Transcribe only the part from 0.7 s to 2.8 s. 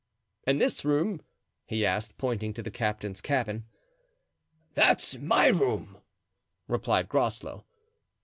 room?" he asked, pointing to the